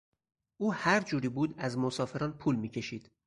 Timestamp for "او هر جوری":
0.57-1.29